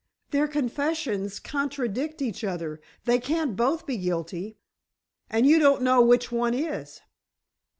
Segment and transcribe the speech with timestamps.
[0.31, 2.81] "Their confessions contradict each other.
[3.05, 4.57] They can't both be guilty."
[5.29, 7.01] "And you don't know which one is?"